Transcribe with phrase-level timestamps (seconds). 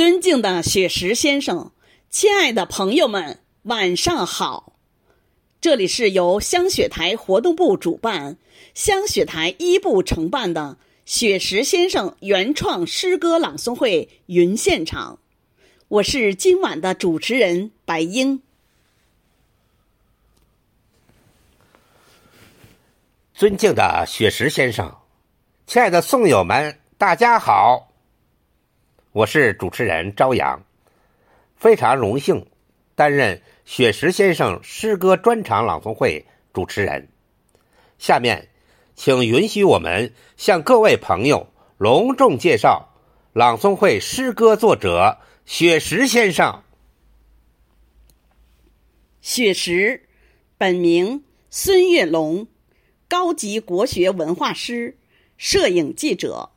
[0.00, 1.72] 尊敬的雪石先生，
[2.08, 4.72] 亲爱的朋友们，晚上好！
[5.60, 8.38] 这里是由香雪台活动部主办、
[8.72, 15.18] 香雪台一部承办的雪石先生原创诗歌朗诵会云现场，
[15.88, 18.40] 我是今晚的主持人白英。
[23.34, 24.96] 尊敬的雪石先生，
[25.66, 27.89] 亲爱的颂友们，大家好！
[29.12, 30.62] 我是主持人朝阳，
[31.56, 32.46] 非常荣幸
[32.94, 37.08] 担任雪石先生诗歌专场朗诵会主持人。
[37.98, 38.50] 下面，
[38.94, 42.94] 请允许我们向各位朋友隆重介绍
[43.32, 46.62] 朗诵会诗歌作者雪石先生。
[49.20, 50.08] 雪石，
[50.56, 52.46] 本名孙月龙，
[53.08, 54.96] 高级国学文化师，
[55.36, 56.50] 摄影记者。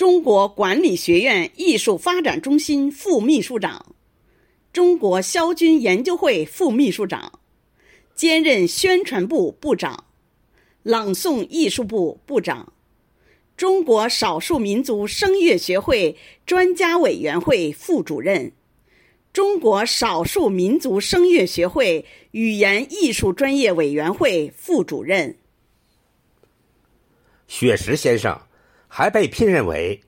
[0.00, 3.94] 中国管理学院艺术发展中心副秘书长，
[4.72, 7.38] 中国萧军研究会副秘书长，
[8.14, 10.06] 兼任宣传部部长、
[10.82, 12.72] 朗诵艺术部部长，
[13.58, 18.52] 中国少数民族声乐学会专家委员会副主任，
[19.34, 25.36] 中国少数民族声乐学会语言艺术专业委员会副主任。
[27.46, 28.40] 雪石先生。
[28.92, 29.98] 还被聘任为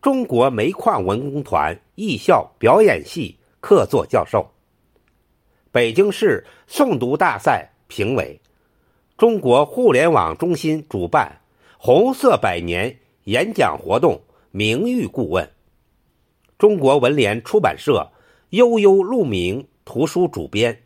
[0.00, 4.50] 中国煤矿文工团艺校表演系客座教授，
[5.70, 8.40] 北京市诵读大赛评委，
[9.18, 11.42] 中国互联网中心主办
[11.76, 14.18] “红色百年”演讲活动
[14.50, 15.48] 名誉顾问，
[16.56, 18.10] 中国文联出版社
[18.48, 20.82] 悠悠鹿鸣图书主编，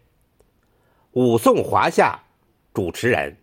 [1.12, 2.20] 武颂华夏
[2.74, 3.36] 主持人，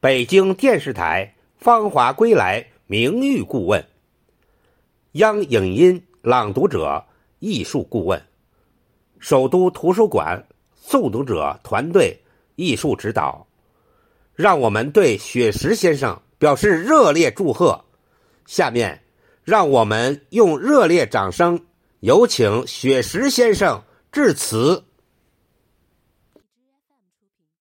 [0.00, 1.34] 北京电视台。
[1.60, 3.86] 芳华归来名誉顾问，
[5.12, 7.04] 央影音朗读者
[7.38, 8.20] 艺术顾问，
[9.20, 10.44] 首都图书馆
[10.84, 12.20] 诵读者团队
[12.56, 13.46] 艺术指导，
[14.34, 17.80] 让我们对雪石先生表示热烈祝贺。
[18.46, 19.00] 下面，
[19.44, 21.60] 让我们用热烈掌声
[22.00, 24.82] 有请雪石先生致辞。